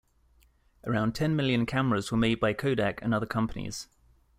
Around 0.83 1.13
ten 1.13 1.35
million 1.35 1.67
cameras 1.67 2.09
were 2.11 2.17
made 2.17 2.39
by 2.39 2.53
Kodak 2.53 3.03
and 3.03 3.13
other 3.13 3.27
companies. 3.27 3.87